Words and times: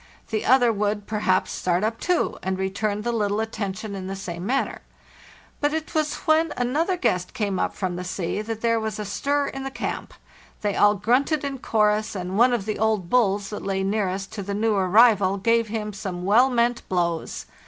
The 0.31 0.45
other 0.45 0.73
would, 0.73 1.05
perhaps, 1.05 1.51
start 1.51 1.83
up 1.83 1.99
too, 1.99 2.39
and 2.41 2.57
return 2.57 3.03
the 3.03 3.11
little 3.11 3.39
at 3.39 3.51
tention 3.51 3.93
in 3.93 4.07
the 4.07 4.15
same 4.15 4.43
manner. 4.47 4.81
But 5.59 5.75
it 5.75 5.93
was 5.93 6.15
when 6.25 6.51
an 6.53 6.75
other 6.75 6.97
guest 6.97 7.35
came 7.35 7.59
up 7.59 7.75
from 7.75 7.97
the 7.97 8.03
sea 8.03 8.41
that 8.41 8.61
there 8.61 8.79
was 8.79 8.97
a 8.97 9.05
stir 9.05 9.45
in 9.49 9.63
the 9.63 9.69
camp; 9.69 10.15
they 10.61 10.75
all 10.75 10.95
grunted 10.95 11.43
in 11.43 11.59
chorus, 11.59 12.15
and 12.15 12.35
one 12.35 12.51
of 12.51 12.65
the 12.65 12.79
old 12.79 13.11
bulis 13.11 13.49
that 13.49 13.61
lay 13.61 13.83
nearest 13.83 14.31
to 14.33 14.41
the 14.41 14.55
new 14.55 14.73
arrival 14.73 15.37
gave 15.37 15.67
him 15.67 15.93
some 15.93 16.25
well 16.25 16.49
meant 16.49 16.81
blows. 16.89 17.45